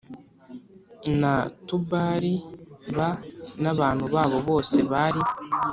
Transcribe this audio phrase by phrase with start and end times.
[1.19, 1.33] na
[1.67, 2.33] Tubali
[2.95, 2.97] b
[3.61, 5.21] n abantu babo bose bari